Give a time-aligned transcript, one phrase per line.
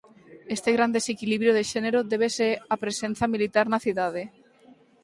[0.55, 4.23] Este gran desequilibrio de xénero débese á presenza militar na cidade.